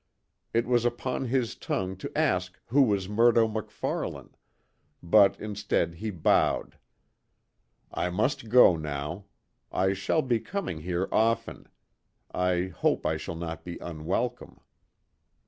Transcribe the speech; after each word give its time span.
It 0.51 0.65
was 0.65 0.83
upon 0.83 1.25
his 1.25 1.53
tongue 1.53 1.95
to 1.97 2.11
ask 2.17 2.59
who 2.69 2.81
was 2.81 3.07
Murdo 3.07 3.47
MacFarlane, 3.47 4.31
but 5.03 5.39
instead 5.39 5.93
he 5.93 6.09
bowed: 6.09 6.79
"I 7.93 8.09
must 8.09 8.49
go 8.49 8.75
now. 8.75 9.25
I 9.71 9.93
shall 9.93 10.23
be 10.23 10.39
coming 10.39 10.79
here 10.79 11.07
often. 11.11 11.67
I 12.31 12.73
hope 12.75 13.05
I 13.05 13.17
shall 13.17 13.35
not 13.35 13.63
be 13.63 13.77
unwelcome." 13.77 14.59